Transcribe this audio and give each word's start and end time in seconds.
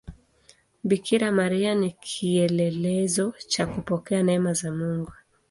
Bikira 0.87 1.27
Maria 1.31 1.75
ni 1.75 1.91
kielelezo 1.91 3.33
cha 3.47 3.67
kupokea 3.67 4.23
neema 4.23 4.53
za 4.53 4.71
Mungu. 4.71 5.11